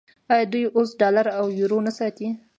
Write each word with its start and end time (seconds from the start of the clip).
آیا 0.31 0.45
دوی 0.51 0.63
اوس 0.75 0.89
ډالر 1.01 1.25
او 1.39 1.45
یورو 1.59 1.79
نه 1.87 1.91
ساتي؟ 1.99 2.27